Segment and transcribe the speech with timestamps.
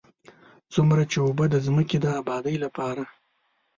[0.73, 3.03] څومره چې اوبه د ځمکې د ابادۍ لپاره.